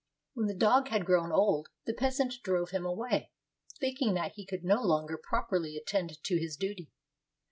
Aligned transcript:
When 0.33 0.47
the 0.47 0.55
dog 0.55 0.87
had 0.87 1.05
grown 1.05 1.31
old, 1.31 1.67
the 1.85 1.93
peasant 1.93 2.33
drove 2.43 2.71
him 2.71 2.87
away, 2.87 3.29
thinking 3.79 4.15
that 4.15 4.31
he 4.31 4.47
could 4.47 4.63
no 4.63 4.81
longer 4.81 5.15
properly 5.15 5.77
attend 5.77 6.17
to 6.23 6.39
his 6.39 6.55
duty. 6.57 6.89